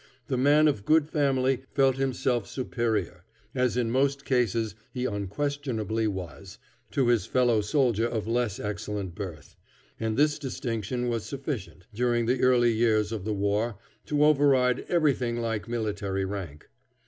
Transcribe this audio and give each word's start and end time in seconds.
The 0.29 0.35
man 0.35 0.67
of 0.67 0.83
good 0.83 1.07
family 1.07 1.61
felt 1.75 1.97
himself 1.97 2.47
superior, 2.47 3.23
as 3.53 3.77
in 3.77 3.91
most 3.91 4.25
cases 4.25 4.73
he 4.91 5.05
unquestionably 5.05 6.07
was, 6.07 6.57
to 6.89 7.09
his 7.09 7.27
fellow 7.27 7.61
soldier 7.61 8.07
of 8.07 8.25
less 8.25 8.59
excellent 8.59 9.13
birth; 9.13 9.55
and 9.99 10.17
this 10.17 10.39
distinction 10.39 11.07
was 11.07 11.23
sufficient, 11.25 11.85
during 11.93 12.25
the 12.25 12.41
early 12.41 12.73
years 12.73 13.11
of 13.11 13.25
the 13.25 13.33
war, 13.35 13.77
to 14.07 14.25
override 14.25 14.85
everything 14.89 15.37
like 15.37 15.67
military 15.67 16.25
rank. 16.25 16.69